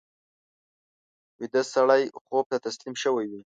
[1.39, 3.41] ویده سړی خوب ته تسلیم شوی وي